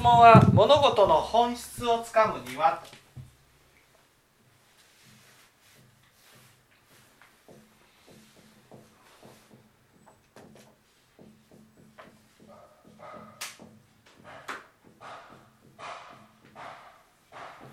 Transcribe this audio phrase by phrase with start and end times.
[0.00, 2.82] 質問は物事の本質をつかむには。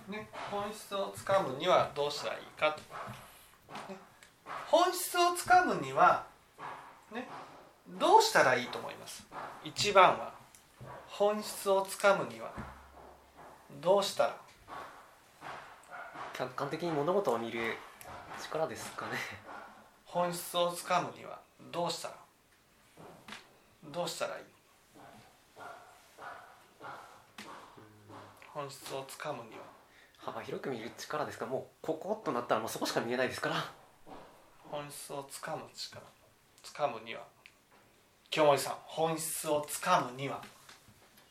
[0.10, 2.82] ね、本質をつかむにはどうしたらいいかと、
[3.94, 3.98] ね、
[4.66, 6.26] 本質をつかむには、
[7.14, 7.26] ね、
[7.88, 9.26] どうしたらいいと思います？
[9.64, 10.37] 一番は。
[11.18, 12.52] 本質をつかむには
[13.82, 14.38] どうしたら？
[16.32, 17.74] 客観的に物事を見る
[18.40, 19.14] 力ですかね。
[20.06, 21.40] 本質をつかむには
[21.72, 22.14] どうしたら？
[23.92, 24.44] どうしたらいい？
[28.54, 29.66] 本質をつかむには。
[30.20, 31.48] 幅広く見る力ですか？
[31.48, 33.56] もうこことなったらもうそこしか見えないですから。
[34.70, 36.04] 本質をつかむ力。
[36.62, 37.24] つかむには。
[38.30, 40.44] 清盛さん本質をつかむには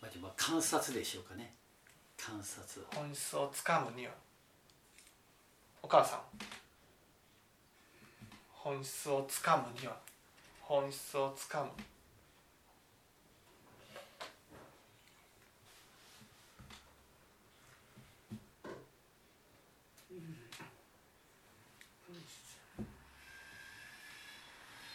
[0.07, 1.53] まあでも観察でしょうかね。
[2.17, 4.13] 観察本質をつかむには。
[5.83, 6.21] お母さん。
[8.53, 9.97] 本質をつかむには。
[10.61, 11.71] 本質をつかむ。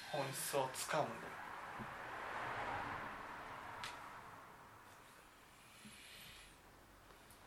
[0.10, 1.41] 本質をつかむ。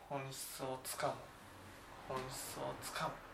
[0.07, 1.13] 本質をつかむ。
[2.07, 3.25] 本質をつかむ。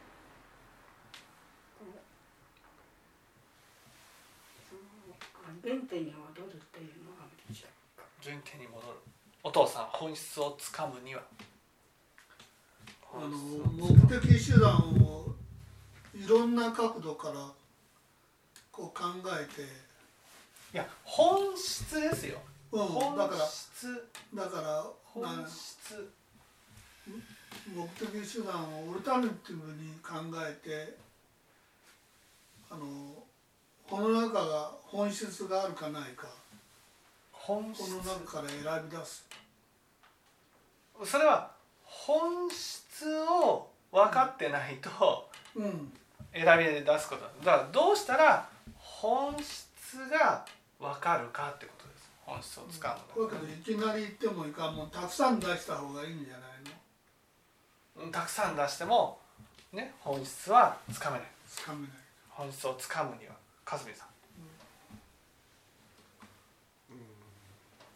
[5.63, 7.67] 原点に戻るっていうのがでしょ
[8.23, 8.97] 原点に戻る。
[9.43, 11.21] お父さん本質をつかむには。
[13.13, 15.35] あの目的手段を
[16.15, 17.51] いろんな角度から
[18.71, 19.03] こう考
[19.37, 19.63] えて、
[20.73, 22.39] いや本質ですよ。
[22.71, 24.07] うん、本だから質。
[24.33, 26.09] だから本な質
[27.07, 30.95] 目的手段をオルタナティブに考えて
[32.69, 32.85] あの
[33.89, 36.27] この中が本質があるかないか。
[37.31, 37.83] 本質。
[37.83, 39.27] この中から選び出す。
[41.05, 41.51] それは
[41.83, 45.91] 本質を分かってないとうん。
[46.33, 47.23] 選び出すこと。
[47.43, 48.47] だからどうしたら
[48.77, 50.45] 本質が
[50.79, 52.09] 分かるかってことです。
[52.25, 56.71] 本質をつかむだけどいきなり言ってもいいかもうたくさん出した方がいいんじゃないの？
[56.71, 56.80] うん
[58.09, 59.19] たくさん出しても
[59.73, 61.27] ね本質はつかめない。
[61.47, 61.89] つかめない。
[62.29, 63.35] 本質をつかむには
[63.65, 64.07] かすみさん。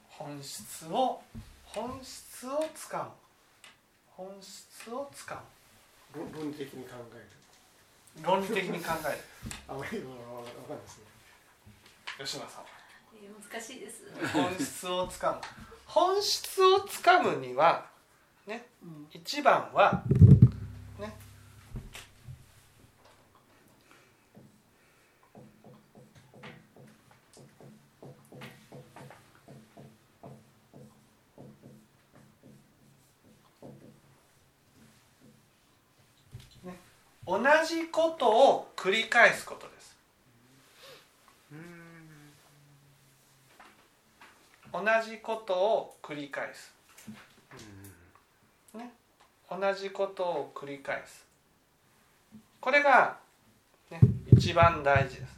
[0.09, 1.21] 本質を
[1.63, 3.11] 本質をつかむ。
[4.15, 5.41] 本質をつか
[6.13, 7.25] 論論理的に考える。
[8.21, 9.17] む論理的に考える。
[9.67, 10.05] あまりわ
[10.67, 11.05] かんないですね。
[12.19, 12.65] 吉村さん
[13.51, 14.03] 難しいです。
[14.31, 15.65] 本質をつかむ。
[15.85, 17.85] 本質をつかむには
[18.47, 18.67] ね。
[18.83, 19.07] うん。
[19.11, 20.03] 一番は
[20.99, 21.13] ね。
[36.63, 36.79] ね。
[37.25, 39.75] 同じことを繰り返すことです。
[44.75, 46.73] 同じことを繰り返す
[48.75, 48.93] ね、
[49.49, 51.25] 同じことを繰り返す。
[52.59, 53.17] これが、
[53.91, 53.99] ね、
[54.33, 55.35] 一番大事です。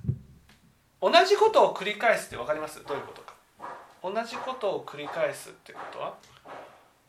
[1.02, 2.84] 同じことを繰り返すって分かります？
[2.84, 3.34] どういうことか。
[4.04, 6.16] 同じことを繰り返すってことは？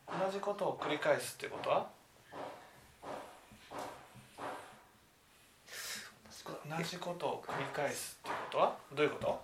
[0.07, 1.87] 同じことを繰り返すってことは？
[6.77, 8.75] 同じことを繰り返すってことは？
[8.95, 9.41] どういうこと？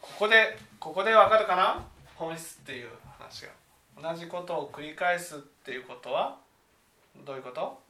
[0.00, 1.84] ここでここで分かるかな？
[2.16, 3.61] 本質っていう話が。
[4.02, 6.36] 同じことを繰り返すっていうことは
[7.24, 7.80] どういうこと？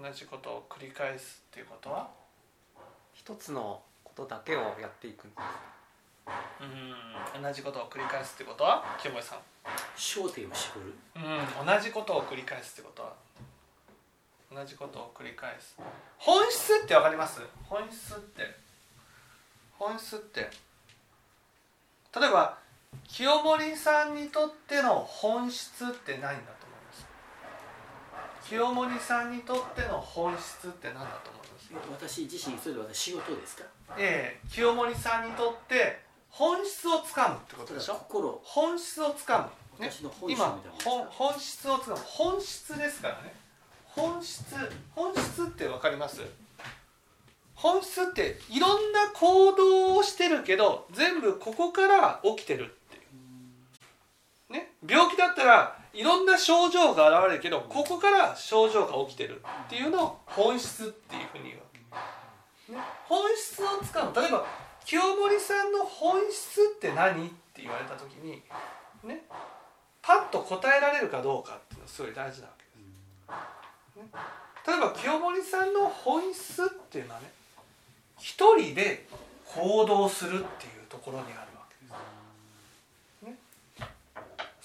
[0.00, 2.08] 同じことを繰り返すっていうことは？
[3.12, 5.26] 一つのことだけをやっていく。
[5.26, 5.42] んです
[6.60, 8.82] うん同じことを繰り返すってことは？
[9.02, 9.38] 清盛さん。
[9.96, 10.94] 焦点を絞る？
[11.16, 13.12] うん同じことを繰り返すってことは？
[14.50, 15.76] 同じことを繰り返す。
[16.16, 17.42] 本質ってわかります？
[17.64, 18.42] 本質って。
[19.78, 20.48] 本質って。
[22.18, 22.56] 例えば
[23.18, 28.48] 清盛さんにとっての本質って何だと思います？
[28.48, 31.68] 清盛さんにとっての本質って何だと思います？
[31.72, 33.64] えっと私自身それで私仕事ですか？
[33.98, 35.98] ええ清盛さんにとって
[36.30, 37.94] 本質をつかむってことでしょ？
[37.94, 38.40] 心。
[38.44, 39.50] 本質をつか
[39.80, 39.90] む、ね？
[40.28, 41.96] 今本本質をつかむ。
[42.04, 43.34] 本質ですからね。
[43.84, 44.44] 本質
[44.94, 46.22] 本質って分かります？
[47.56, 52.76] 本質っていろんな行動をしてるけど全部ここから起きてる
[54.48, 59.42] ね、病気だったらいろんな症状が現れるけどここから症状が起きてる。
[59.66, 61.58] っていうのを本質っていうふうに言う。
[61.58, 61.64] わ
[62.66, 64.46] け、ね、本質をつかむ例えば
[64.84, 68.42] 清盛さんの本質って何って言われた時に
[69.04, 69.22] ね
[70.00, 74.20] パッと答えられるかどうかっていうのはすごい大事なわけです、ね、
[74.66, 77.30] 例えば清盛さんの本質っていうのはね
[78.18, 79.06] 一人で
[79.44, 81.92] 行動するっていうところにあるわけで
[83.26, 83.36] す、ね、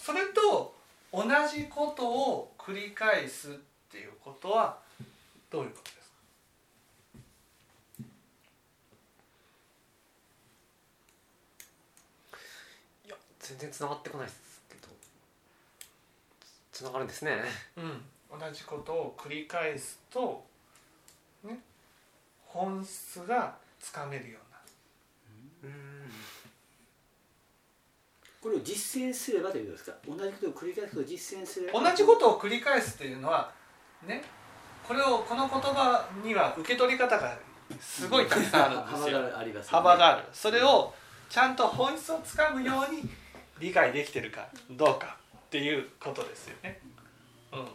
[0.03, 0.75] それと
[1.13, 3.53] 同じことを繰り返すっ
[3.89, 4.77] ていうことは
[5.49, 5.95] どういうことです
[8.01, 8.07] か？
[13.05, 14.89] いや全然つながってこないですけど。
[16.73, 17.41] つながるんですね。
[17.77, 18.03] うん、
[18.37, 20.43] 同じことを繰り返すと、
[21.45, 21.59] ね、
[22.43, 24.39] 本質がつかめるよ
[25.63, 25.75] うになる。
[25.75, 26.11] うん
[28.41, 29.97] これを実践すればということですか？
[30.07, 31.81] 同じことを繰り返すことを実践すれば。
[31.81, 33.51] 同じことを繰り返すっていうのは
[34.07, 34.23] ね
[34.87, 37.37] これをこの言葉には受け取り方が
[37.79, 39.17] すごいたくさんあるんですよ。
[39.19, 40.23] 幅がありますよね幅がある。
[40.33, 40.93] それを
[41.29, 43.09] ちゃんと本質をつかむように
[43.59, 46.79] 理解できてるかどうかっていうことですよね。
[47.51, 47.67] うん。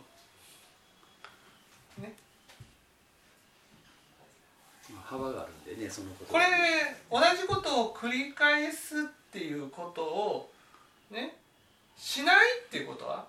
[5.05, 6.33] 幅があるんでねそのこと。
[6.33, 6.45] これ
[7.11, 9.03] 同じことを繰り返すっ
[9.33, 10.51] ていうことを
[11.11, 11.37] ね
[11.97, 13.27] しないっていうことは？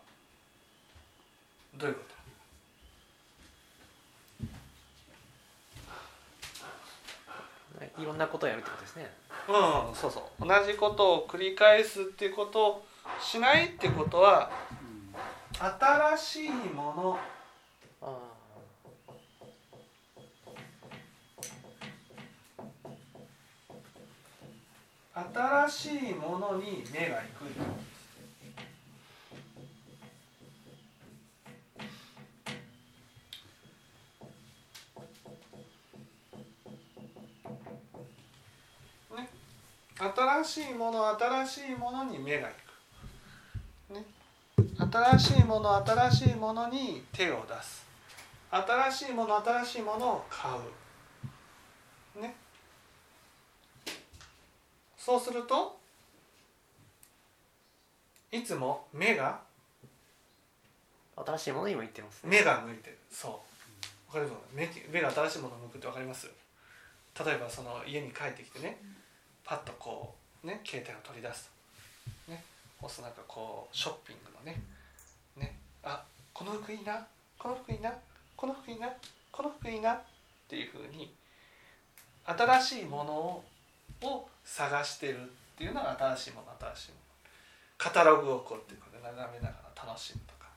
[1.77, 2.01] どういうこ
[7.95, 8.01] と？
[8.01, 9.09] いろんなことをやるってことですね。
[9.47, 9.51] う
[9.91, 10.47] んそうそう。
[10.47, 12.85] 同じことを繰り返すっていうことを
[13.21, 14.51] しないってことは
[15.57, 17.19] 新しいもの。
[18.01, 18.17] あ
[25.33, 27.43] 新しいものに目が行く。
[39.17, 39.29] ね、
[39.97, 42.53] 新しいもの新しいものに目が行
[43.89, 44.05] く、ね、
[44.91, 47.89] 新しいもの新しいものに手を出す。
[48.51, 50.49] 新しいもの新しいものを買
[52.17, 52.35] うね
[55.09, 55.75] そうすると
[58.31, 59.39] いつも目が
[61.15, 62.29] 新しいものにも言ってますね。
[62.29, 62.97] 目が向いてる。
[63.09, 63.41] そ
[64.11, 64.15] う。
[64.15, 66.29] わかります目目が新しいものを向くってわかります？
[67.25, 68.77] 例えばその家に帰ってきてね
[69.43, 70.13] パッとこ
[70.43, 71.49] うね携帯を取り出す
[72.27, 72.31] と。
[72.31, 72.43] ね。
[72.79, 74.61] 押すなんかこうショッピングのね。
[75.37, 75.57] ね。
[75.81, 76.03] あ
[76.35, 77.07] この服いいな。
[77.39, 77.91] この服いいな。
[78.35, 78.87] この服いいな。
[79.31, 79.93] この服いいな。
[79.93, 80.01] っ
[80.47, 81.11] ていうふうに
[82.25, 83.43] 新しいものをを
[84.59, 85.25] 探してるっ
[85.57, 87.01] ていうのが新しいもの新しいもの。
[87.77, 90.49] カタログをこうっていうことで眺めながら楽しむとか。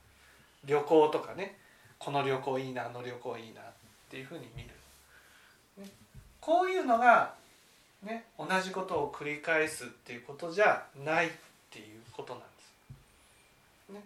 [0.64, 1.56] 旅行とかね
[1.98, 3.64] この旅行いいなあの旅行いいなっ
[4.10, 4.70] ていうふうに見る、
[5.78, 5.88] ね、
[6.40, 7.34] こういうのが、
[8.02, 11.30] ね、同じことを繰り返すっていうことじゃないっ
[11.70, 12.46] ていうことなんで
[13.88, 14.02] す、ね、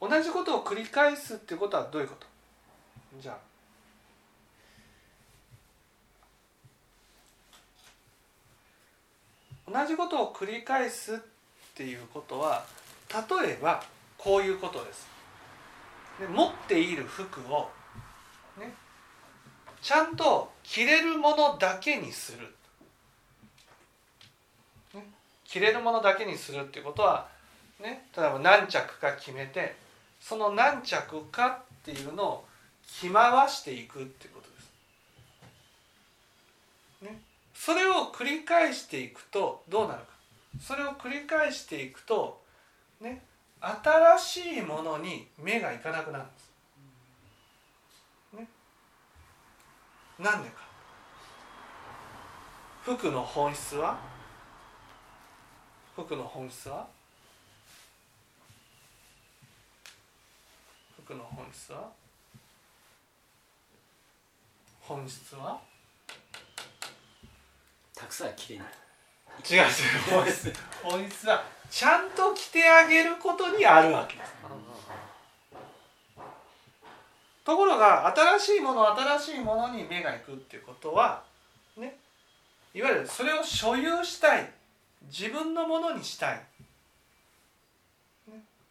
[0.00, 2.26] 同じことを繰り返すっていうことはどういうこと？
[3.20, 3.36] じゃあ
[9.72, 11.18] 同じことを繰り返すっ
[11.74, 12.64] ていうことは
[13.40, 13.82] 例えば
[14.18, 15.08] こういうことです。
[16.20, 17.70] で持っている服を、
[18.58, 18.74] ね、
[19.80, 22.54] ちゃんと着れるものだけにする、
[24.94, 25.08] ね、
[25.44, 27.28] 着れるものだけにするっていうことは、
[27.80, 29.74] ね、例えば何着か決めて
[30.20, 32.44] その何着かっていうのを
[32.86, 34.52] 着回していくっていうことで
[37.10, 37.12] す。
[37.12, 37.20] ね、
[37.64, 40.06] それを繰り返していくとどうなるか。
[40.60, 42.42] それを繰り返していくと
[43.00, 43.22] ね
[43.60, 46.50] 新しいものに目がいかなくなるんです。
[48.36, 48.48] ね、
[50.18, 50.56] なんでか。
[52.82, 53.96] 服の本質は？
[55.94, 56.88] 服の本質は？
[60.96, 61.92] 服の本質は？
[64.80, 65.60] 本質は？
[68.02, 68.58] たくさんきれい。
[68.58, 68.66] 違う
[69.58, 69.66] 違う。
[70.10, 74.32] 本質本質はちゃんと着てあげることにあるわけです
[77.44, 81.22] ところが新しいもの新しいものに目がいくっていうことは
[81.76, 81.96] ね
[82.74, 84.50] いわゆるそれを所有したい
[85.06, 86.40] 自分のものにしたい、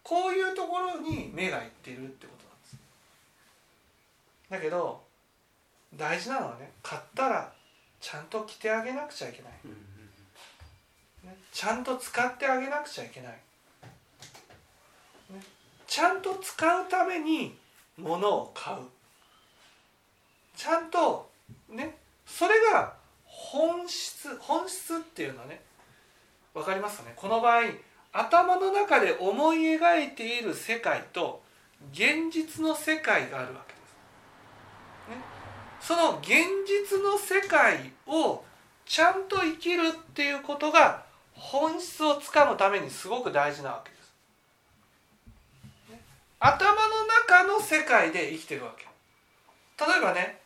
[0.02, 2.76] こういうところに目がいっているってことなんです
[4.50, 5.02] だけど
[5.94, 7.52] 大事なのはね買ったら
[8.02, 9.52] ちゃんと着てあげなくちゃいけない。
[11.24, 13.38] ねちゃんと使ってあげなくちゃいけない。
[15.86, 17.56] ちゃんと使うために
[17.96, 18.78] 物を買う。
[20.56, 21.30] ちゃんと
[21.70, 22.94] ねそれが
[23.24, 25.60] 本質本質っていうのはね
[26.52, 27.12] わかりますかね？
[27.16, 27.62] この場合
[28.12, 31.42] 頭の中で思い描いている世界と
[31.92, 33.94] 現実の世界があるわけです。
[35.08, 35.16] ね、
[35.82, 36.30] その現
[36.66, 38.44] 実の世界を
[38.86, 44.14] ちゃんと生きるっていうことが本質をつかむためにすごく大事なわけです。
[45.90, 46.00] ね、
[46.38, 48.86] 頭の中の世界で生きてるわけ。
[49.84, 50.38] 例えばね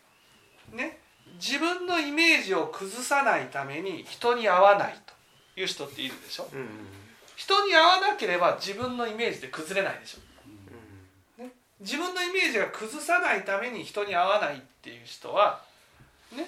[0.72, 0.98] ね
[1.34, 4.96] 自分のイメージを崩さないために人に会わない
[5.54, 6.68] という人っているでしょ、うん
[7.36, 10.18] 人に会わなければ自分のイメージで崩れないでしょ
[11.80, 15.60] 自分のイメージが崩さないために人に会わないっていう人は
[16.34, 16.46] ね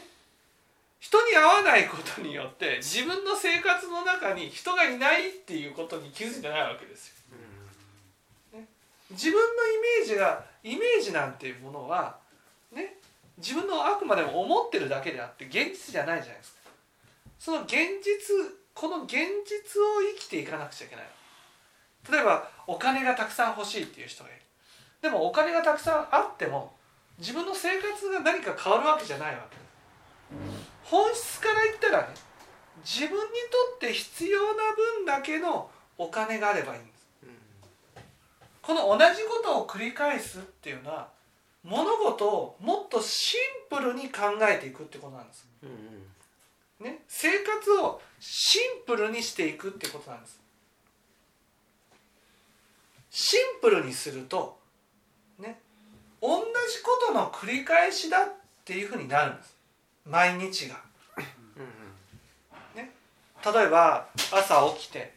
[1.01, 7.09] 人に会わないことによって自分の生活の中に人がいないっていうことに気づいてないわけです
[8.53, 8.59] よ。
[8.59, 8.67] ね、
[9.11, 9.47] 自分のイ
[10.01, 12.17] メージがイメージなんていうものは
[12.73, 12.97] ね
[13.37, 16.59] 自分のあくまでも思ってるだけであって現実じゃないじゃないですか。
[17.39, 18.35] その現実
[18.75, 19.15] この現
[19.47, 21.07] 実を生きていかなくちゃいけない
[22.11, 24.39] 例えばお金がたくさん欲しいっていう人がいる
[25.01, 26.73] でもお金がたくさんあっても
[27.19, 29.57] 自分の生活が何か変わるわけじゃないわけ。
[30.85, 32.15] 本質から言ったらね
[32.85, 33.27] 自分にと
[33.77, 36.99] って必要な分だけのお金があればいいんです。
[38.63, 41.09] この同じことを繰り返すっていうのは
[41.65, 45.49] 物事をもっとシンプルに考えていくってことなんです。
[46.81, 50.41] ね、生活をシンプルにしていくってことなんです。
[53.11, 54.58] シンプルにすると
[56.21, 58.33] 同じことの繰り返しだっ
[58.65, 59.57] ていうふうになるんです。
[60.05, 60.77] 毎日が。
[63.53, 65.13] 例えば朝起きて、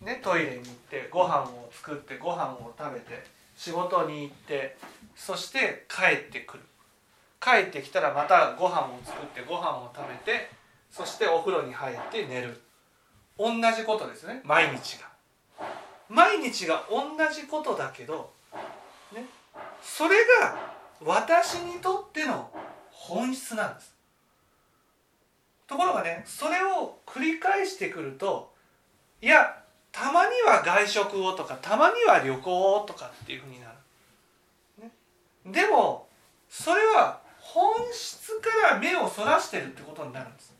[0.00, 3.22] ね、トイレに行ってご飯を作ってご飯を食べて
[3.56, 4.76] 仕事に行って
[5.14, 6.62] そして帰ってくる。
[7.40, 10.50] 帰ってきたらまたご飯を作ってご飯を食べて
[10.90, 12.60] そしてお風呂に入って寝る。
[13.38, 14.40] 同じことですね。
[14.44, 15.08] 毎日が。
[16.08, 18.39] 毎日が同じことだけど、ね、
[19.82, 20.56] それが
[21.02, 22.50] 私にとっての
[22.90, 23.94] 本質なんです。
[25.66, 28.52] ところがねそれを繰り返してくると
[29.22, 29.62] いや
[29.92, 33.68] たまには外食をとかたまには旅行をとかっていうふうにな
[34.80, 34.90] る、ね、
[35.46, 36.08] でも
[36.48, 40.52] それは本質から目をそらしてるってことになるんです。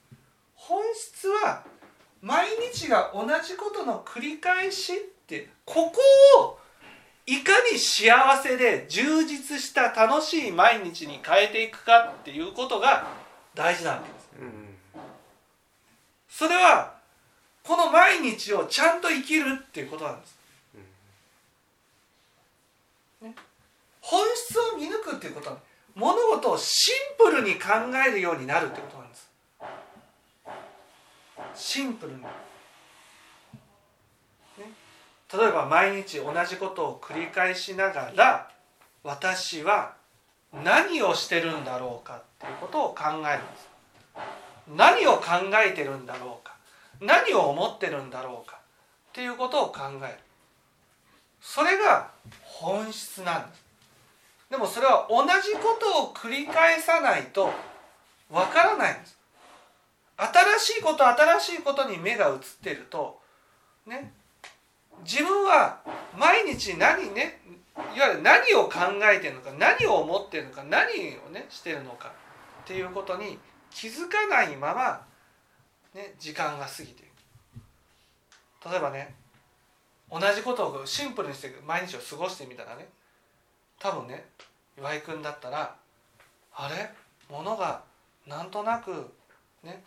[0.55, 1.65] 本質は
[2.23, 5.99] 毎日が同じことの繰り返しってここ
[6.41, 6.60] を
[7.27, 8.13] いかに幸
[8.43, 13.07] せで充実した楽しい毎日に変えていくかっていうことが
[13.55, 14.31] 大事なわけです。
[16.29, 16.95] それは
[17.63, 20.41] この毎日をちゃんと生きるっていうことなんです。
[23.21, 23.35] ね、
[24.01, 25.59] 本質を見抜くっていうことは
[25.95, 27.69] 物事をシンプルに考
[28.07, 29.31] えるようになるってことなんです。
[31.55, 32.23] シンプルに、
[35.33, 38.51] 例えば毎日同じことを繰り返しながら
[39.05, 39.95] 私は
[40.53, 43.71] 何をしてるんだろうかっていうことを考えるんです。
[44.77, 45.25] 何を考
[45.65, 46.57] えてるんだろうか。
[47.01, 48.59] 何を思ってるんだろうか。
[49.11, 50.15] っていうことを考える。
[51.41, 52.11] それが
[52.43, 53.65] 本質なんです。
[54.51, 57.51] でもそれは同じことを繰り返さないと
[58.31, 59.17] わからないんです。
[60.59, 63.21] 新しいこと新しいことに目が移ってると
[63.87, 64.13] ね
[65.05, 65.81] 自分は
[66.19, 67.41] 毎日何ね
[67.97, 70.81] いわゆる何を考えてるのか何を思ってるのか何
[71.27, 72.13] をねしてるのか
[72.63, 73.39] っていうことに
[73.71, 75.07] 気づかないまま、
[75.95, 78.71] ね、時間が過ぎていく。
[78.71, 79.15] 例えばね
[80.11, 82.89] 同じことをシンプルにして毎日を過ごしてみたらね。
[83.79, 84.27] 多分ね
[84.79, 85.77] 岩井君だったら
[86.55, 86.91] あれ？
[87.31, 87.83] 物が
[88.27, 88.91] なんとなく
[89.63, 89.83] ね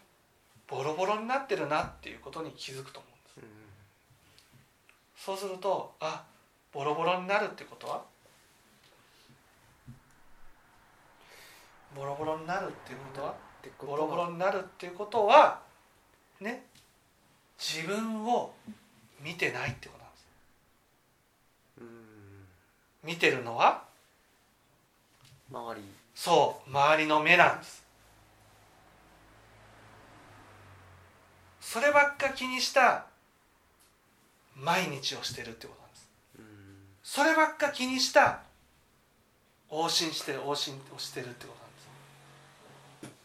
[0.67, 3.12] ボロボロになってるなっていうことに気づくと思う、
[5.24, 6.25] そうするとあ
[6.74, 8.01] ボロボロになるってことは？
[11.96, 13.32] ボロボロになるっていうことは？
[13.32, 15.62] ってことボロボロになるっていうことは
[16.42, 16.65] ね
[17.58, 18.53] 自分を
[19.24, 20.27] 見てないってことなんです。
[21.80, 23.10] うん。
[23.10, 23.84] 見てるのは？
[25.50, 25.82] 周り。
[26.15, 27.82] そう周りの目なんです。
[31.62, 33.06] そればっか気にした
[34.56, 36.10] 毎日をしてるってことなんです。
[36.40, 36.44] うん
[37.04, 38.42] そればっか気にした
[39.70, 43.16] 往診して往診をしてるってことなんで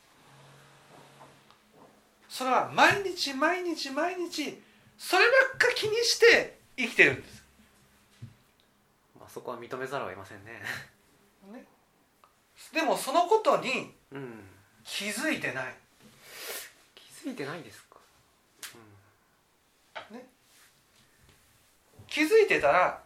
[2.30, 2.36] す。
[2.38, 4.60] それは毎日毎日毎日
[4.98, 7.42] そればっか気にして生きてるんです。
[9.20, 10.62] あそこは認めざるを得ませんね。
[11.52, 11.64] ね。
[12.72, 14.44] でもそのことにうん。
[14.84, 15.74] 気づいてない。
[16.94, 17.98] 気づいてないですか
[22.08, 23.00] 気づいてたら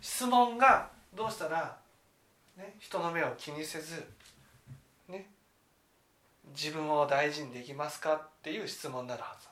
[0.00, 1.76] 質問がどうしたら、
[2.56, 4.04] ね、人の目を気にせず、
[5.08, 5.28] ね、
[6.56, 9.48] 自分を大事にできますかっていう質問になるはず。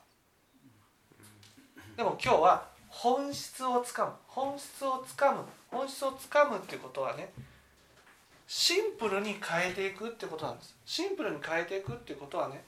[1.95, 4.11] でも今日は本質をつかむ。
[4.27, 5.43] 本質をつかむ。
[5.69, 7.31] 本質をつかむっていうことはね
[8.47, 10.75] シンプルに変えていくってことなんです。
[10.85, 12.63] シンプルに変えていくっていうことはね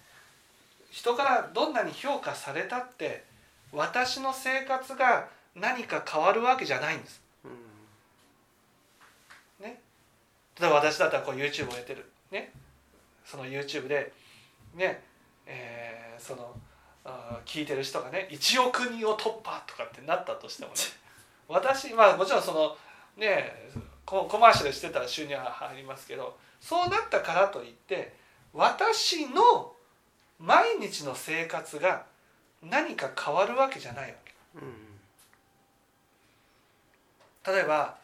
[0.91, 3.25] 人からどんなに評価されたって
[3.73, 7.21] 私の生活が何か変わるわけじゃないんです。
[7.45, 7.51] うん。
[9.63, 12.05] 例えば私だったらこう YouTube をやってる。
[12.31, 12.51] ね。
[13.25, 14.11] その YouTube で
[14.75, 15.03] ね。
[15.45, 16.55] えーその
[17.03, 20.75] あー聞いてる人がね1億人を突破とかってなったとしてもね。
[21.47, 22.77] 私まあもちろんその
[23.17, 23.71] ね。
[24.05, 28.13] ココマーシャルしてたら収入は入りますけどそうなったからといって
[28.53, 29.73] 私の
[30.39, 32.05] 毎日の生活が
[32.61, 34.33] 何か変わるわけじゃないわけ。
[34.55, 34.61] うん
[37.45, 37.95] 例えば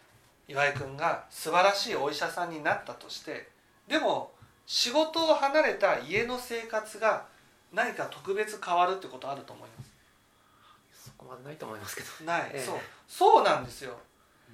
[0.48, 3.50] 岩井君が素晴らしいお医者さんになったとして
[3.88, 4.31] でも
[4.65, 7.25] 仕事を離れた家の生活が
[7.74, 9.84] 何か特別変わるってことあると思いま
[10.93, 12.08] そこまでないと思いますけど。
[12.08, 12.60] すない、ええ。
[12.60, 12.75] そう。
[13.08, 13.98] そうなんですよ。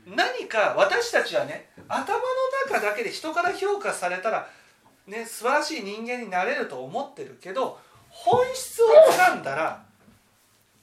[0.06, 2.24] 何か私たちはね頭の
[2.70, 4.48] 中だけで人から評価されたら
[5.08, 9.84] ね素晴らしい人間になれると思ってるけど本質を掴んだら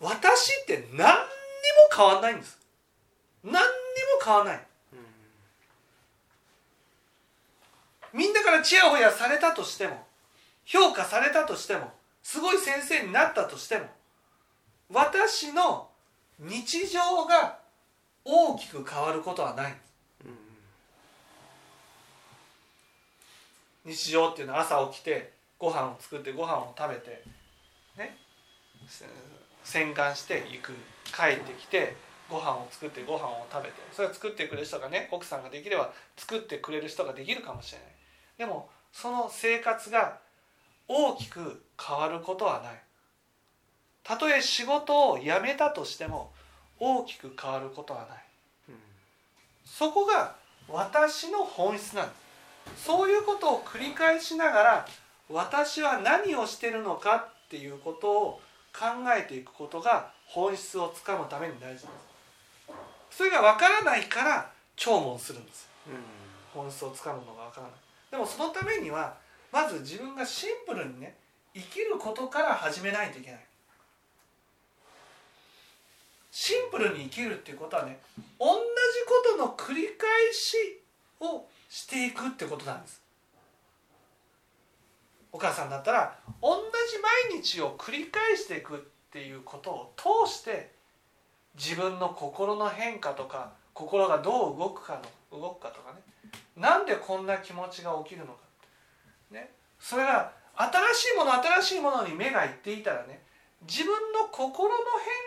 [0.00, 1.16] 私って何にも
[1.96, 2.58] 変わんないんです。
[3.44, 3.58] 何に
[3.92, 4.66] も変わない。
[8.12, 10.06] みんなからチヤホヤされたとしても
[10.64, 13.86] 評価されたとしてもすごい先生になったとしても
[14.90, 15.88] 私の
[16.38, 17.58] 日常が
[18.24, 19.74] 大きく変わることはない。
[23.84, 27.24] 日常っていうのは朝起きてご飯を作ってご飯を食べて
[27.98, 28.16] ね
[28.86, 29.06] せ
[29.64, 30.72] 洗顔して行く
[31.06, 31.96] 帰ってきて
[32.32, 37.88] ご飯を作ってご飯を食べてそれを作ってくれる人がね奥さんができれば作ってくれる人ができるかもしれない。
[38.38, 40.18] でもその生活が
[40.88, 42.82] 大きく変わることはない。
[44.02, 46.32] たとえ仕事を辞めたとしても
[46.80, 48.24] 大きく変わることはない。
[48.70, 48.74] うん
[49.64, 50.34] そこが
[50.68, 52.14] 私の本質なんで
[52.76, 54.86] すそういうことを繰り返しながら
[55.28, 57.16] 私は何をしてるのか
[57.46, 58.40] っていうことを
[58.72, 62.11] 考えていくことが本質をつかむために大事なんです。
[63.16, 65.68] それが分からないから聴聞するんです
[66.54, 67.72] 本質をつかむのが分からない。
[68.10, 69.14] でもそのためには
[69.52, 71.16] まず自分がシンプルにね
[71.54, 73.40] 生きることから始めないといけない。
[76.30, 77.98] シンプルに生きるっていうことはね
[78.38, 78.60] 同じ
[79.06, 80.80] ことの繰り返し
[81.20, 83.00] をしていくってことなんです。
[85.30, 88.78] お母さんだったら同じ毎日を繰り返していくっ
[89.10, 90.72] ていうことを通して
[91.54, 95.00] 自分の心の変化とか心がどう動くか
[95.32, 96.00] の動くかとかね。
[96.56, 98.32] なんでこんな気持ちが起きるのか、
[99.30, 103.22] ね、それが新しいもの新しいものに目がいっていたらね
[103.66, 104.80] 自分の心の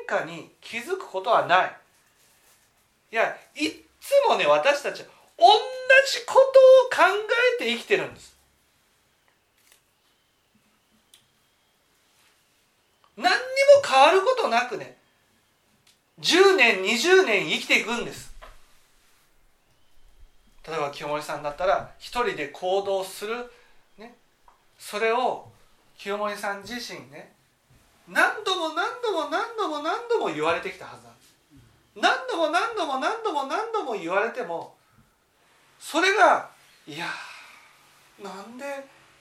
[0.07, 1.77] 変化に気づくことはない。
[3.11, 5.07] いやいっつもね私たちは
[5.37, 6.43] 同じことを
[6.89, 7.13] 考
[7.59, 8.35] えて生きてるんです。
[13.17, 14.94] 何にも変わることなくね
[16.21, 18.33] 10年20年生きていくんです。
[20.67, 23.51] 例えば清盛さんだったら一人で行動する、
[23.99, 24.15] ね、
[24.79, 25.47] それを
[25.97, 27.33] 清盛さん自身ね
[28.07, 31.35] 何度も何度も何度も何度も言われてきたはずなんです。
[31.95, 34.75] 何度も何度も何度も何度も言われても
[35.79, 36.49] それが
[36.87, 37.05] いや
[38.23, 38.65] なんで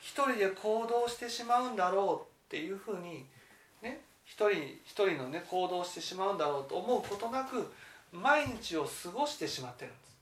[0.01, 3.25] 一人で行動してしまうんだろうっていうふうに
[4.27, 7.73] 一人一人のね行動してしまうんだろうと思うことなく
[8.13, 10.17] 毎日を過ごしてしまってるんです。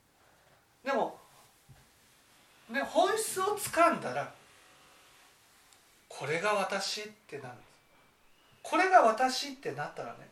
[0.84, 1.18] でも、
[2.70, 4.32] ね、本質をつかんだら
[6.08, 7.66] これが私ってなるんです。
[8.62, 10.28] これが私ってなったらね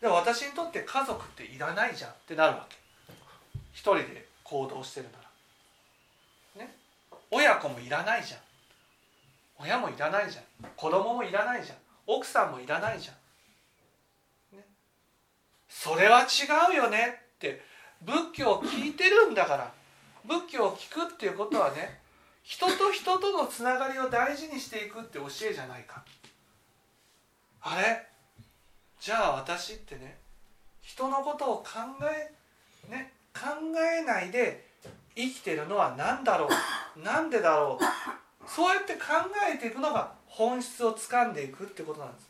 [0.00, 2.76] で私にとって家族っていらないじゃんってなるわけ。
[3.72, 5.18] 一人で行動してるな
[6.60, 6.66] ら。
[6.66, 6.74] ね。
[7.30, 8.40] 親子もいらないじゃん。
[9.58, 10.44] 親もいらないじゃん。
[10.76, 11.78] 子供もいらないじゃん。
[12.06, 13.12] 奥さんもいらないじゃ
[14.54, 14.64] ん、ね、
[15.68, 17.62] それは違うよねって
[18.02, 19.72] 仏教を聞いてるんだから。
[20.24, 22.00] 仏教を聞くっていうことはね
[22.42, 26.04] 人と人とのつながりを大事にしていくって教えじゃないか。
[27.60, 28.04] あれ？
[29.00, 30.18] じゃあ私ってね
[30.82, 31.64] 人のことを考
[32.02, 32.32] え
[32.90, 33.40] ね考
[34.00, 34.66] えないで
[35.14, 36.48] 生きてるのは何だろ
[36.96, 37.00] う？
[37.04, 38.50] なんでだろう？
[38.50, 39.00] そうやって考
[39.48, 42.28] えていくのが本質をつかんでいくってことなんです。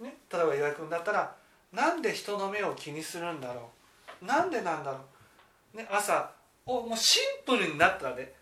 [0.00, 1.34] ね、例えば岩井君だったら
[1.72, 3.70] なんで人の目を気にするんだろ
[4.22, 4.24] う？
[4.24, 4.98] なんでなんだろ
[5.74, 6.30] う、ね、朝
[6.64, 8.32] おもうシンプルになったらね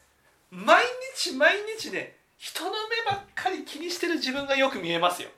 [0.51, 0.85] 毎
[1.17, 2.77] 日毎日ね人の目
[3.11, 5.31] ばっかり気にしてる自分がよく見えますよ。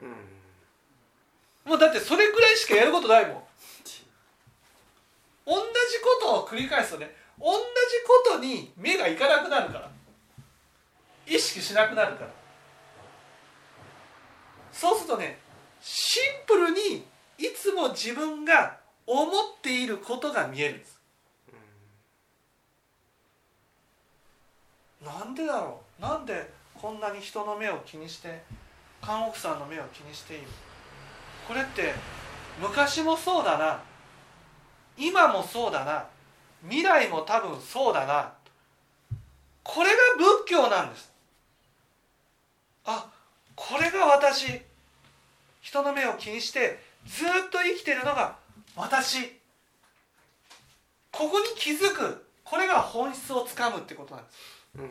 [0.00, 1.70] うん。
[1.70, 3.42] もうだってそれぐらいしかやることないもん。
[5.44, 5.60] 同じ
[6.00, 7.58] ことを繰り返すとね同じ
[8.06, 9.90] ことに目がいかなくなるから
[11.26, 12.30] 意識しなくなるから。
[14.72, 15.38] そうするとね
[15.80, 17.04] シンプルに
[17.38, 21.00] いつも自分が思っていることが見えるんです。
[25.04, 26.02] なんでだろう？
[26.02, 28.42] なんでこんなに人の目を気にして
[29.00, 30.44] 看護婦さんの目を気にしている？
[31.48, 31.92] これって
[32.60, 33.82] 昔もそうだな。
[34.96, 36.06] 今もそうだな。
[36.62, 38.32] 未来も多分そうだな。
[39.64, 41.11] これが仏教なんです
[42.84, 43.10] あ
[43.54, 44.60] これが私。
[45.60, 48.36] 人の目を気にしてずっと生きてるのが
[48.76, 49.40] 私。
[51.10, 52.26] ここに気づく。
[52.44, 54.36] これが本質をつかむってことなんです。
[54.76, 54.90] うんうん。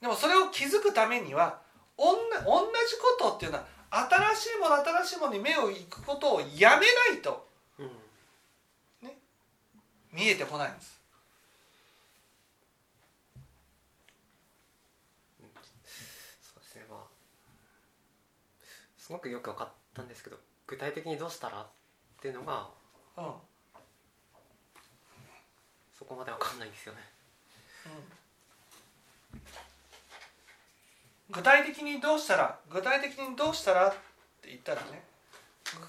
[0.00, 1.60] でもそれを気づくためには
[1.96, 7.90] おんな同じことっていうのは新しいもの新しいものに目をいくことをやめないとうん。
[10.12, 11.00] 見えてこないんです
[16.40, 17.00] そうですねまあ
[19.08, 21.66] すごくよく分かったんですけど具体的にどうしたらっ
[22.20, 22.68] ていうのが
[23.16, 23.32] うん、うん
[25.98, 27.00] そこまで分かんないんですよね。
[31.30, 33.92] 具体的にどうしたら具体的にどうしたらっ
[34.40, 35.02] て言ったらね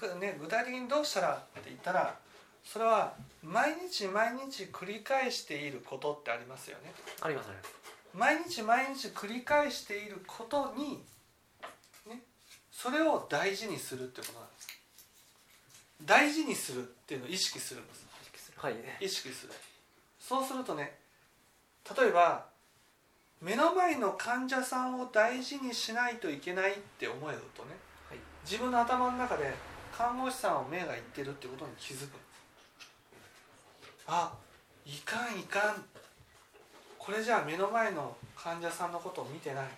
[0.00, 2.18] ぐね具体的にどうしたらって言ったら
[2.64, 6.92] それは毎日毎日繰り返していることってありますよね。
[7.20, 7.74] ありますあります。
[8.12, 10.98] 毎日毎日繰り返していることに、ね、
[12.80, 14.68] それを大事にするってことなんです
[16.06, 18.06] 大事にするっていうのを意識するんです。
[18.22, 18.58] 意識する。
[18.58, 18.74] はい。
[18.74, 19.52] ね意識する。
[20.18, 20.96] そうするとね
[21.94, 22.46] 例えば
[23.42, 27.68] 目の前の患者さんを大事にしないといけないって思えるとね、
[28.08, 28.18] はい。
[28.44, 29.52] 自分の頭の中で
[29.94, 32.16] 看護師さんを目がいってるってことに気づく。
[34.06, 34.32] あ
[34.86, 35.84] いかんいかん。
[36.98, 39.70] これじゃあ目の前の患者さんのことを見てない、ね、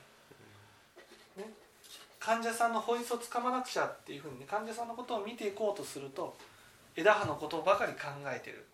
[2.24, 6.36] 患者さんの本質をつかまなくちゃっていうふうにね患者さんのことを見ていこうとすると
[6.96, 8.64] 枝葉のことばかり考えてる。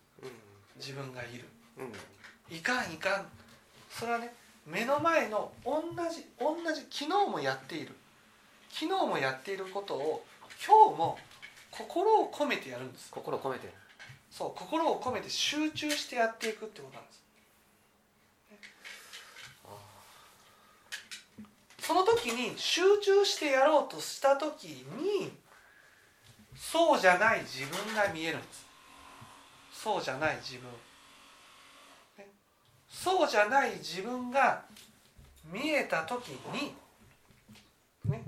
[0.77, 1.45] 自分がいる。
[1.77, 1.85] うん。
[1.85, 2.55] うん。
[2.55, 3.25] いかんいかん。
[3.89, 4.33] それはね
[4.67, 7.95] 目の前の同じ同じ昨日もやっている。
[8.69, 10.23] 昨日もやっていることを
[10.65, 11.17] 今日も
[11.71, 13.09] 心を込めてやるんです。
[13.09, 13.67] 心を込めて。
[13.67, 13.73] る
[14.29, 17.18] そう心を込めて集中してやっていくってことなんです
[21.89, 25.31] その時に集中してやろうとした時に
[26.55, 28.67] そうじゃない自分が見えるんです。
[29.73, 30.69] そうじゃない自分。
[32.87, 34.65] そうじゃない自分が
[35.51, 36.75] 見えた時に
[38.05, 38.21] ね。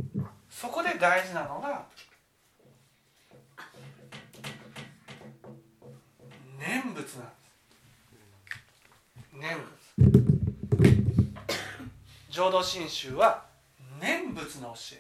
[0.49, 1.85] そこで大事なのが
[6.57, 7.19] 念仏なんです。
[9.35, 9.81] 念仏。
[12.31, 13.50] 浄土真宗は
[14.01, 14.97] 念仏の教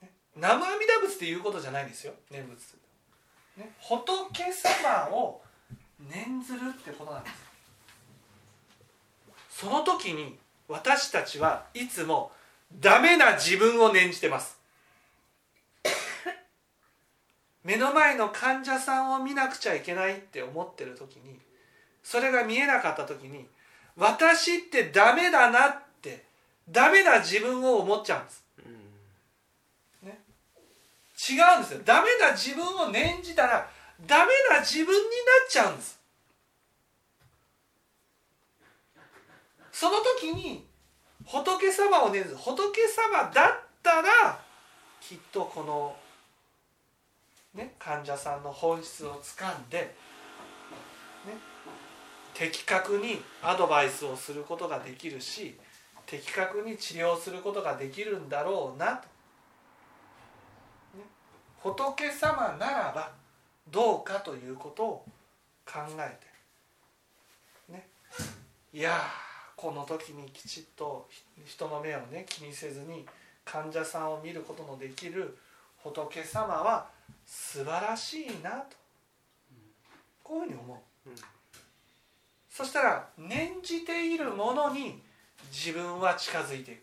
[0.00, 0.04] え。
[0.04, 0.12] ね。
[0.36, 2.12] 南無阿弥陀仏っていうことじゃないんですよ。
[2.30, 2.74] 念仏、
[3.56, 5.42] ね、仏様を
[5.98, 7.34] 念ずるってことなんです
[9.50, 12.32] その時に私たちはいつも
[12.80, 14.58] ダメな自分を念じてます。
[17.64, 21.38] 目の前の患者さんを見なくちゃいけないって思ってる時に
[22.02, 23.46] それが見えなかった時に
[23.96, 26.24] 私ってダメだなって
[26.72, 28.44] ダメな自分を思っちゃうんです。
[28.58, 30.08] うん。
[30.08, 31.80] 違うんですよ。
[31.84, 33.68] ダメな自分を念じたら
[34.06, 35.06] ダメな自分にな
[35.46, 36.00] っちゃうんです。
[39.72, 40.66] その時に
[41.24, 44.40] 仏様を念ず仏様だったら
[45.00, 45.96] きっとこの、
[47.54, 49.92] ね、患者さんの本質をつかんで、ね、
[52.34, 55.56] 的確にアドバイスをすることができるし
[56.12, 59.08] 的確に治療することができるんだろうなと。
[61.62, 63.12] 仏様ならば
[63.70, 65.04] どうかということを
[65.64, 66.18] 考え
[67.66, 67.72] て。
[67.72, 67.88] ね。
[68.74, 68.96] いやー
[69.56, 71.08] この時にきちっと
[71.46, 73.06] 人の目をね気にせずに
[73.42, 75.38] 患者さんを見ることのできる
[75.82, 76.90] 仏様は
[77.24, 78.76] 素晴らしいなと。
[80.22, 81.16] こういうふうに思う、うん。
[82.50, 85.00] そしたら念じているものに
[85.50, 86.82] 自分は近づいていく。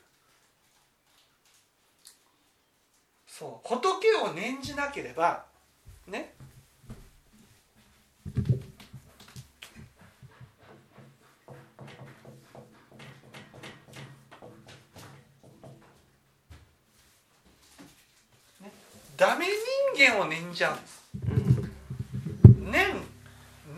[3.28, 3.68] そう。
[3.68, 5.46] 仏を念じなければ
[6.08, 6.34] ね。
[18.62, 18.72] ね。
[19.16, 19.46] ダメ
[19.96, 21.04] 人間を念じちゃうんです。
[21.14, 22.72] うん。
[22.72, 22.88] 念。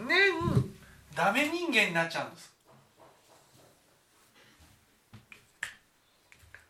[0.08, 0.72] 念。
[1.16, 2.51] ダメ人間になっちゃうんです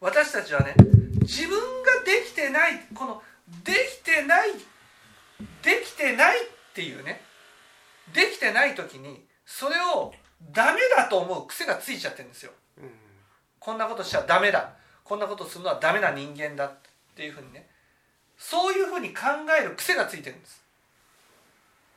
[0.01, 0.75] 私たちはね
[1.21, 3.21] 自分ができてないこの
[3.63, 4.49] できてない
[5.63, 6.41] できてないっ
[6.73, 7.21] ていうね
[8.13, 10.13] できてない時にそれを
[10.51, 12.51] ダメだと思う癖がついちゃってるんですよ。
[12.79, 12.89] うん。
[13.59, 14.73] こんなことしちゃダメだ。
[15.03, 16.71] こんなことするのはダメな人間だっ
[17.15, 17.69] ていうふうにね。
[18.37, 19.21] そういうふうに考
[19.59, 20.63] える癖がついてるんです。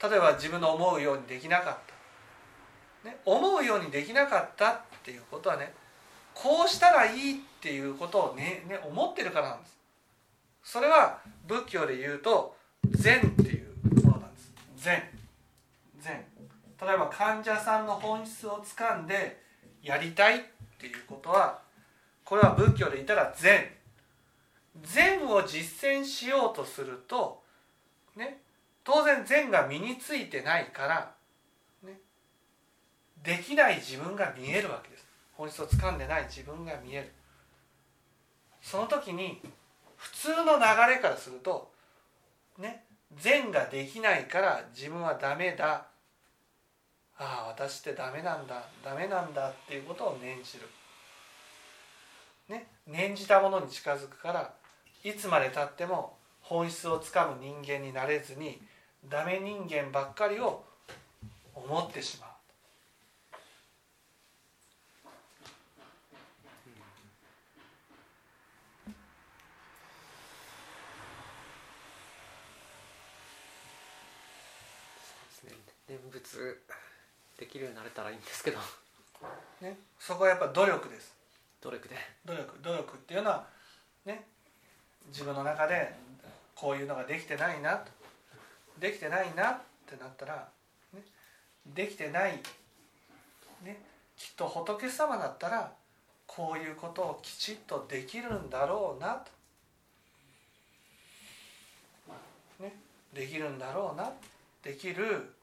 [0.03, 1.79] 例えば自分の思うようにできなかっ
[3.03, 5.73] た、ね、思うようにできなかったっていうことはね
[6.35, 9.79] こうしたらいいっていうことをねね思ってるからなんです。
[10.63, 12.57] それは仏教で言うと
[12.91, 14.53] 善っていうものなんです。
[14.77, 15.03] 善。
[16.01, 16.25] 善。
[16.81, 19.41] 例えば患者さんの本質をつかんで
[19.83, 20.43] やりたいっ
[20.79, 21.61] ていうことは
[22.25, 23.71] これは仏教で言ったら善。
[24.83, 27.43] 善を実践しようとすると
[28.17, 28.41] ね
[28.83, 31.15] 当然善が身についてないから、
[31.83, 32.01] ね、
[33.23, 34.94] できない自分が見えるわけです。
[35.37, 37.13] 本質をつかんでない自分が見える。
[38.63, 39.41] その時に
[39.97, 41.71] 普通の流れからすると
[42.59, 42.85] ね
[43.17, 45.87] 善ができないから自分はダメだ。
[47.17, 48.65] ああ私ってダメなんだ。
[48.85, 50.69] ダメなんだっていうことを念じる、
[52.49, 54.53] ね、念じたものに近づくから
[55.05, 58.61] いつまでたっても本質をつかむ人間になれずに
[59.09, 60.65] ダメ人間ばっかりを
[61.55, 62.31] 思ってしまう
[75.39, 76.63] そうですね念仏
[77.39, 78.59] できるようになれたらいいんですけど。
[79.61, 81.15] ね、そこはやっぱ努力です。
[81.61, 81.97] 努力で。
[82.25, 83.47] 努力努力っていうのは
[84.05, 84.27] ね
[85.09, 85.95] 自分の中で
[86.55, 87.91] こういうのができてないなと
[88.79, 90.49] できてないなってなったら、
[90.93, 91.03] ね、
[91.75, 92.41] できてない、
[93.63, 93.81] ね、
[94.17, 95.73] きっと仏様だったら
[96.27, 99.23] こういうことをきちっとできるんだろうな
[102.59, 102.75] と、ね、
[103.13, 104.11] できるんだろうな
[104.63, 105.35] できる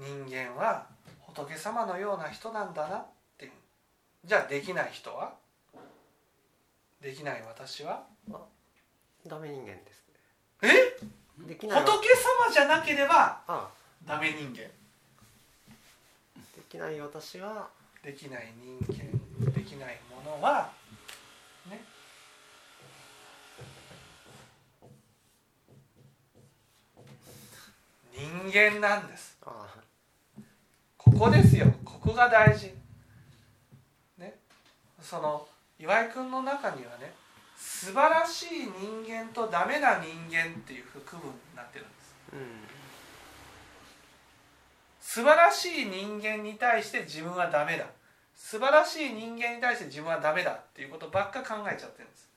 [0.00, 0.86] 人間は
[1.20, 3.52] 仏様のような人なんだなって
[4.24, 5.34] じゃあできない人は？
[7.02, 8.04] できない私は？
[9.26, 10.04] ダメ人間です
[10.62, 10.68] え？
[10.68, 10.74] ね
[11.46, 13.68] できない仏様じゃなければあ
[14.06, 14.56] ダメ人間。
[14.56, 14.70] で
[16.68, 17.68] きない私は。
[18.02, 19.52] できない人間。
[19.52, 20.70] できないものは？
[21.68, 21.82] ね。
[28.14, 29.29] 人間なんです。
[29.29, 29.29] あ
[31.12, 31.66] ここですよ。
[31.84, 32.74] ここが大事。
[34.18, 34.34] ね。
[35.00, 35.46] その
[35.78, 37.12] 岩井君の中にはね
[37.56, 38.46] 素晴らしい
[38.78, 42.14] 人間とダメな人間っていう区分になってるんです。
[42.32, 42.70] うん
[45.00, 47.86] 素晴らしい人間に対して自分はダメだ。
[48.36, 52.28] 素晴らしい人間に対して自分はダメだっていうことばっか考えちゃってるんです。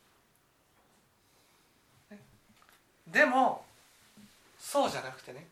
[2.10, 2.20] ね。
[3.08, 3.64] でも
[4.58, 5.46] そうじゃなくてね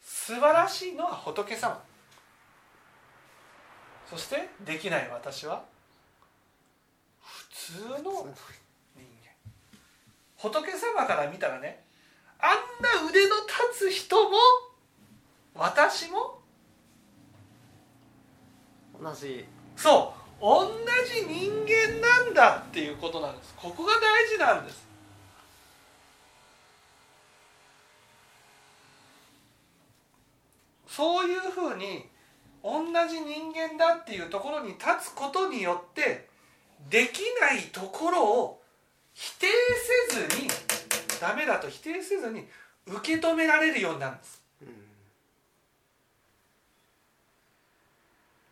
[0.00, 1.82] 素晴らしいのは仏様。
[4.08, 5.64] そしてできない私は
[7.22, 8.34] 普通の人間。
[10.36, 11.84] 仏様から見たらね
[12.38, 13.36] あんな腕の
[13.70, 14.36] 立つ人も
[15.54, 16.38] 私も
[19.00, 19.44] 同じ。
[19.76, 20.70] そう同
[21.06, 23.54] じ人間なんだっていうことなんです。
[23.56, 24.86] ここが大事なんです。
[30.88, 32.08] そういうふうに
[32.62, 36.28] 同じ人間だっていうところに立つことによって
[36.90, 38.62] できないところを
[39.14, 39.46] 否定
[40.10, 40.48] せずに
[41.20, 42.46] ダメだと否定せずに
[42.86, 44.38] 受け止められるようになるんです。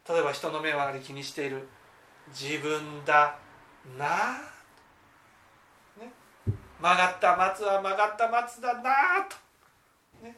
[0.08, 1.66] 例えば人の目をあり気にしている
[2.28, 3.38] 自分だ
[3.98, 4.38] な、
[5.98, 6.12] ね、
[6.80, 8.92] 曲がった松は曲がった松だな
[9.28, 9.36] と、
[10.24, 10.36] ね。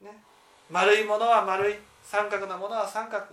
[0.00, 0.22] ね、
[0.70, 1.87] 丸いものは丸い。
[2.10, 3.26] 三角なものは三角、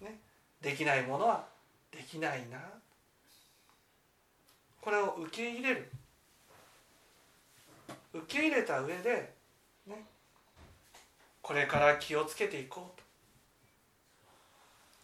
[0.00, 0.20] ね、
[0.62, 1.44] できないものは
[1.90, 2.58] できないな。
[4.80, 5.90] これを受け入れる。
[8.12, 9.34] 受け入れた上で
[9.88, 10.04] ね。
[11.42, 13.04] これから気をつけていこうと。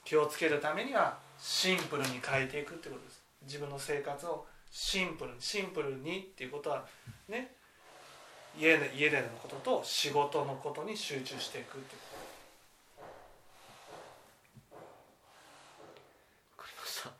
[0.05, 3.23] 気をつけるためにはシンプルに変えていくってことです。
[3.43, 6.87] 自分の生活をシンプルにシンプルにっていうことは
[7.29, 7.57] ね。
[8.57, 12.01] 家で家でのことと仕事のことに集中していくっていう
[16.57, 17.11] わかりました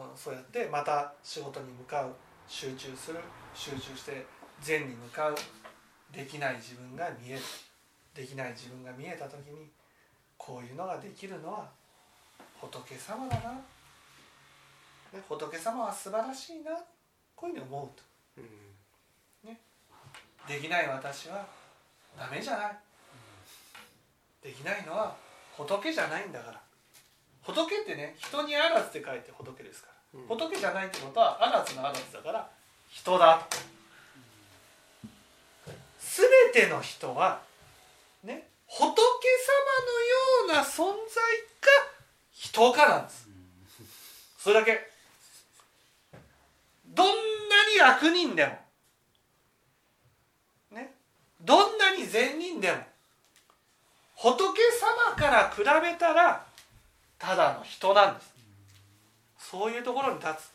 [0.00, 2.12] そうそうやってまた仕事に向かう
[2.48, 3.18] 集中する
[3.54, 4.24] 集中して
[4.60, 5.34] 善に向かう
[6.12, 7.40] できない自分が見える
[8.14, 9.70] できない自分が見えた時に
[10.36, 11.68] こういうのができるのは
[12.60, 13.60] 仏様だな、
[15.28, 16.72] 仏様は素晴らしいな。
[17.34, 18.02] こういうふうに思うと
[18.38, 19.56] うん。
[20.46, 21.46] できない私は
[22.18, 22.78] ダメじゃない。
[24.42, 25.14] できないのは
[25.56, 26.60] 仏じゃないんだから。
[27.42, 30.26] 仏ってね人にあらずって書いて仏ですから、うん。
[30.26, 32.48] 仏じゃないってことはあらずのあらずだから
[32.90, 33.56] 人だと。
[36.52, 37.40] 全ての人は
[38.24, 41.22] ね仏様のような存在
[41.60, 41.70] か
[42.32, 43.28] 人かなんです。
[44.38, 44.90] それだけ。
[46.86, 47.12] どんな
[47.72, 48.58] に悪人でも
[50.72, 50.92] ね
[51.40, 52.78] どんなに善人でも
[54.16, 54.60] 仏
[55.08, 56.44] 様から比べたら
[57.20, 58.34] ただの人なんです。
[59.38, 60.50] そういうところに立つ。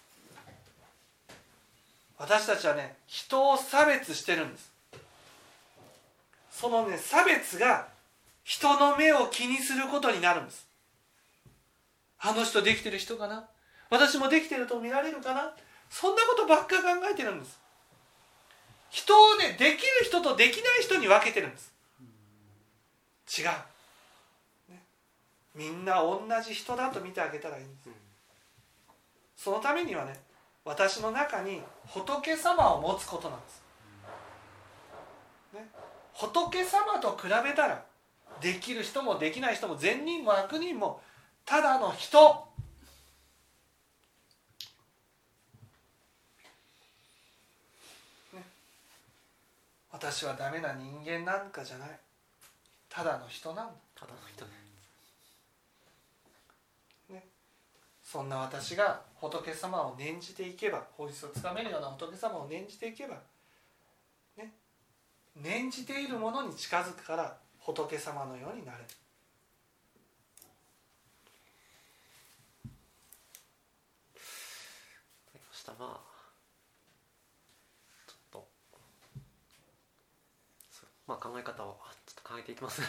[2.17, 4.71] 私たちはね人を差別してるんです。
[6.49, 7.87] そのね差別が
[8.43, 10.65] 人の目を気にすることになるんです。
[12.19, 13.45] あの人できてる人かな？
[13.89, 15.53] 私もできてると見られるかな？
[15.89, 17.59] そんなことばっか考えてるんです。
[18.89, 21.71] 人をねできる人とできない人に分けてるんです。
[23.39, 23.47] 違う、
[25.55, 27.89] みんな同じ人だと見てあげたらいいんです。
[29.37, 30.19] そのためにはね
[30.63, 33.61] 私の中に仏様を持つことなんです、
[35.53, 35.69] ね、
[36.13, 37.83] 仏様と比べたら
[38.41, 41.01] できる人もできない人も善人も悪人も
[41.45, 42.43] ただの人。
[49.91, 51.89] 私はダメな人間なんかじゃない。
[52.89, 53.71] ただの人なんだ。
[53.95, 54.64] ただの人ね
[58.15, 63.17] そんな私が仏様を念じていけば本質をつかめるような仏様を念じていけば
[64.37, 64.53] ね
[65.35, 68.77] 念じているものに近づくから仏様のようになれ。
[68.77, 68.85] る
[75.77, 75.99] まあ
[78.07, 78.47] ちょっと
[81.05, 82.79] まあ考え方をちょっと考えていきます。
[82.79, 82.87] ね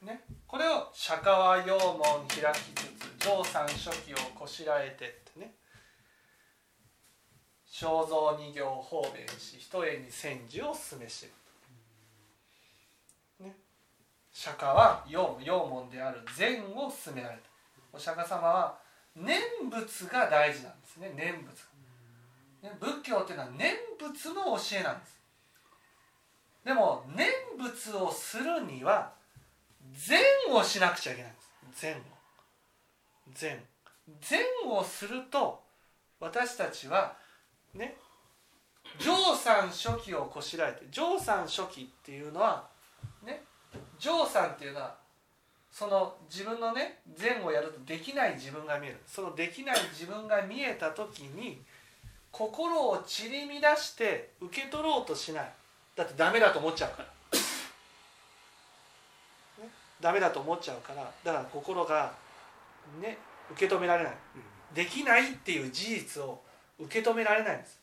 [0.00, 5.54] ね、これを釈迦は陽門開きつつ上三書記をこしらえてってね。
[7.66, 11.26] 正蔵二行方便し一重に千字を進めして。
[11.26, 11.30] い
[13.38, 13.56] く、ね、
[14.32, 17.42] 釈迦は陽門である善を進められた。
[17.92, 18.78] お釈迦様は
[19.14, 21.12] 念仏が大事なんですね。
[21.16, 21.46] 念仏
[22.62, 25.20] ね仏教っていうのは念仏の教えなんです。
[26.64, 29.12] でも念仏をするには
[29.92, 31.52] 善をしなくちゃいけないんです。
[31.80, 32.11] 善を。
[33.34, 33.58] 善。
[34.20, 35.62] 善をすると
[36.18, 37.16] 私たちは
[37.74, 37.96] ね
[38.98, 42.68] 上三書記をこしらえて上三書記っていうのは
[43.24, 43.42] ね
[43.98, 44.94] 上三っていうのは
[45.70, 48.96] その自分のね善をやるとできない自分が見える。
[49.06, 51.62] そのできない自分が見えた時に
[52.30, 55.52] 心を散り乱して受け取ろうとしない。
[55.96, 57.08] だってダメだと思っちゃうから。
[60.02, 62.12] ダメだと思っちゃうからだから心が
[63.00, 63.18] ね
[63.52, 64.14] 受け止められない、
[64.74, 66.40] できないっていう事実を
[66.78, 67.78] 受け止められないんです。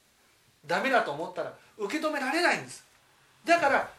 [0.65, 2.83] ダメだと思ったら受け止められないんです。
[3.45, 3.89] だから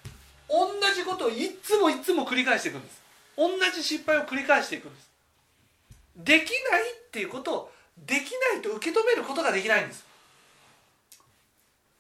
[0.49, 3.01] 同じことをいつもいつも繰り返していくんです。
[3.37, 5.11] 同じ失敗を繰り返していくんです。
[6.17, 10.05] できないっていうことをできないと受け止めることができないんです。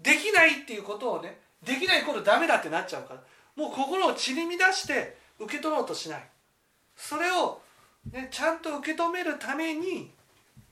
[0.00, 3.20] できないっていうことをねできないことダメだってなっちゃうから
[3.56, 6.28] もう心を散り乱して受け取ろうとしない。
[6.96, 7.60] それを、
[8.12, 10.10] ね、ちゃんと受け止めるために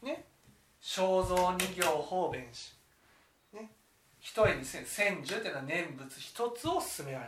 [0.02, 0.24] ね
[0.80, 2.74] 正蔵二行方便し、
[3.52, 3.70] ね、
[4.20, 7.26] 一重に千千住というのは念仏一つを進められ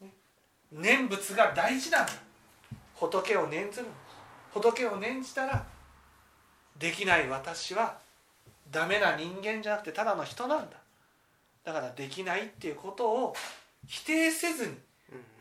[0.00, 0.12] た、ね、
[0.70, 2.12] 念仏が大事なんだ。
[2.94, 3.86] 仏を念ずる
[4.52, 5.66] 仏を念じたら
[6.78, 7.98] できない私は
[8.70, 10.76] ダメな人間じゃなくてただの人なんだ。
[11.64, 13.34] だからできないっていうことを
[13.86, 14.74] 否定せずに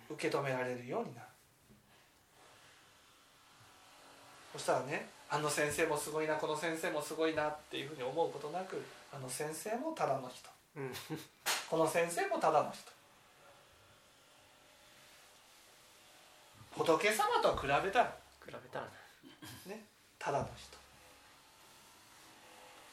[0.09, 1.27] 受け止められるようになる
[4.53, 8.81] そしたらねあの先生もすごいなこの先生もすごいなっていうふうに思うことなく
[9.11, 10.49] あの先生もただの人。
[10.77, 10.91] うん。
[11.69, 12.91] この先生もただの人。
[16.77, 18.15] 仏様と比べたら。
[18.45, 18.85] 比べたら
[19.67, 19.85] ね
[20.19, 20.77] ただの人。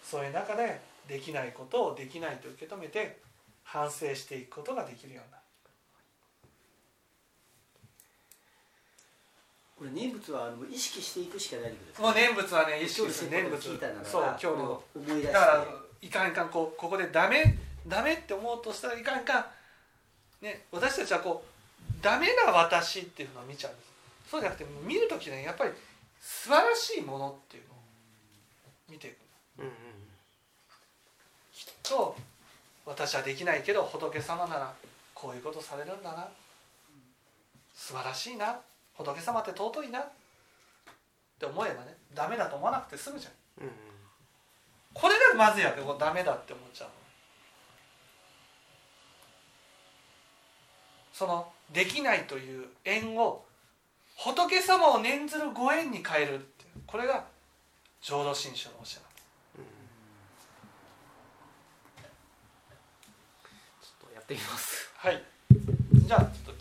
[0.02, 3.20] そういう中でできないことをできないと受け止めて
[3.62, 5.42] 反省していくことができるようになる
[9.80, 13.30] これ念仏はあの意識していくしかないですもう念仏はね意識する。
[13.30, 15.66] 念仏そう今日の思い出だから
[16.02, 17.56] いかんいかんこうここでダメ
[17.88, 19.44] ダメって思うとしたらいかんいかん
[20.42, 23.90] ね私たちはこうダメな私っていうのを見ちゃうんです。
[24.30, 25.70] そうじゃなくて見る時ねやっぱり
[26.20, 27.76] 素晴らしいものっていうのを
[28.90, 29.16] 見ていく
[29.60, 29.72] うんうん。
[31.54, 32.14] きっと
[32.84, 34.74] 私はできないけど仏様なら
[35.14, 36.28] こういうことされるんだな。
[37.74, 38.60] 素晴らしいな
[39.04, 40.00] 仏様って尊いな。
[40.00, 40.04] っ
[41.40, 43.32] て思えばねダメだと思わなくて済むじゃん。
[43.64, 43.74] うんうん。
[44.92, 46.94] これがまずいわけこうダメだって思っちゃうの。
[51.14, 53.44] そのできないという縁を
[54.16, 56.70] 仏様を念ずるご縁に変えるっていう。
[56.86, 57.24] これが
[58.02, 58.84] 浄土真宗の教えなん。
[58.84, 59.00] です
[63.80, 64.90] ちょっとやってみます。
[64.96, 65.22] はい。
[66.06, 66.60] じゃあちょっと